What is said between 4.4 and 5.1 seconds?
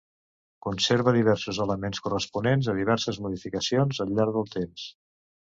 temps.